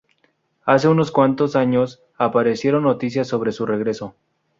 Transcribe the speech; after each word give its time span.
Hace 0.65 0.87
unos 0.87 1.11
cuantos 1.11 1.53
de 1.53 1.59
años 1.59 2.01
aparecieron 2.17 2.81
noticias 2.85 3.27
sobre 3.27 3.51
su 3.51 3.67
regreso. 3.67 4.15